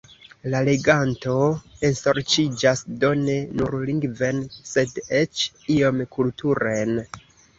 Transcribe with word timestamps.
La 0.51 0.59
leganto 0.67 1.33
ensorĉiĝas 1.89 2.81
do 3.03 3.11
ne 3.19 3.35
nur 3.61 3.77
lingven, 3.89 4.41
sed 4.71 4.97
eĉ 5.21 5.43
iom 5.77 6.03
kulturen. 6.17 6.99